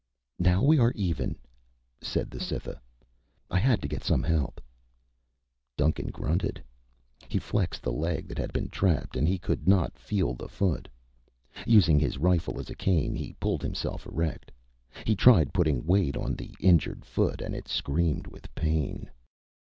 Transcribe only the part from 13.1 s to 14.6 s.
he pulled himself erect.